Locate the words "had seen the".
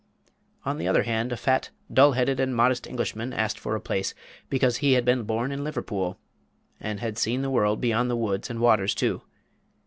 6.99-7.51